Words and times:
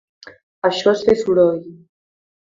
Això 0.69 0.93
és 0.95 1.03
fer 1.11 1.15
soroll. 1.21 1.61